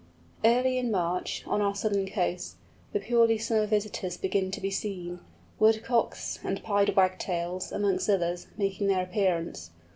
Early 0.43 0.79
in 0.79 0.89
March, 0.89 1.43
on 1.45 1.61
our 1.61 1.75
southern 1.75 2.09
coasts, 2.09 2.55
the 2.91 2.99
purely 2.99 3.37
summer 3.37 3.67
visitors 3.67 4.17
begin 4.17 4.49
to 4.49 4.59
be 4.59 4.71
seen, 4.71 5.19
Woodcocks 5.59 6.39
and 6.43 6.63
Pied 6.63 6.95
Wagtails, 6.95 7.71
amongst 7.71 8.09
others, 8.09 8.47
making 8.57 8.87
their 8.87 9.03
appearance. 9.03 9.69